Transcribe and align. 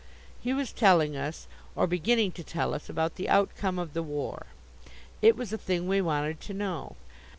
He 0.41 0.51
was 0.51 0.73
telling 0.73 1.15
us, 1.15 1.45
or 1.75 1.85
beginning 1.85 2.31
to 2.31 2.43
tell 2.43 2.73
us, 2.73 2.89
about 2.89 3.17
the 3.17 3.29
outcome 3.29 3.77
of 3.77 3.93
the 3.93 4.01
war. 4.01 4.47
It 5.21 5.35
was 5.37 5.53
a 5.53 5.59
thing 5.59 5.85
we 5.87 6.01
wanted 6.01 6.41
to 6.41 6.55
know. 6.55 6.95